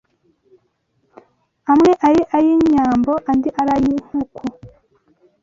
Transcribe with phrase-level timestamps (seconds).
[1.71, 4.43] amwe ari ay’Inyambo andi ari ay’inkuku,